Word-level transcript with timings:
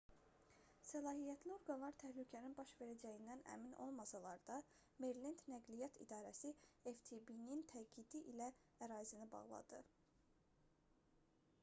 səlahiyyətli 0.91 1.51
orqanlar 1.55 1.91
təhlükənin 2.03 2.55
baş 2.59 2.71
verəcəyindən 2.79 3.43
əmin 3.55 3.75
olmasalar 3.83 4.41
da 4.47 4.57
merilend 5.05 5.43
nəqliyyat 5.53 5.99
i̇darəsi 6.05 6.53
ftb-nin 6.93 7.61
təkidi 7.73 8.23
ilə 8.33 8.49
ərazini 8.87 9.29
bağladı 9.35 9.83